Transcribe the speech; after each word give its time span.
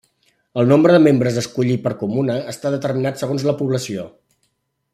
El 0.61 0.69
nombre 0.71 0.95
de 0.95 1.01
membres 1.07 1.37
a 1.37 1.43
escollir 1.43 1.75
per 1.83 1.93
comuna 1.99 2.39
està 2.55 2.73
determinat 2.77 3.21
segons 3.25 3.45
la 3.51 3.55
població. 3.61 4.07